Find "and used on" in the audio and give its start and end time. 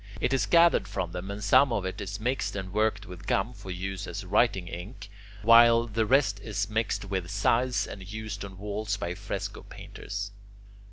7.85-8.57